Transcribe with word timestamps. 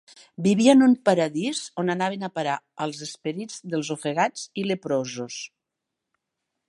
Vivia 0.45 0.71
en 0.77 0.79
un 0.85 0.93
Paradís 1.09 1.59
on 1.83 1.93
anaven 1.95 2.25
a 2.27 2.31
parar 2.39 2.55
els 2.87 3.03
esperits 3.09 3.61
dels 3.75 3.93
ofegats 3.97 4.47
i 4.63 4.65
leprosos. 4.71 5.39